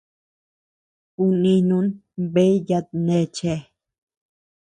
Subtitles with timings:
[1.13, 1.87] Kuninun
[2.33, 3.57] bea yatneachea.